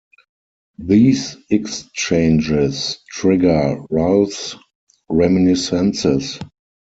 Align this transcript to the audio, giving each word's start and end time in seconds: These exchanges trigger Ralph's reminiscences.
These 0.79 1.37
exchanges 1.51 2.97
trigger 3.11 3.83
Ralph's 3.91 4.55
reminiscences. 5.07 6.39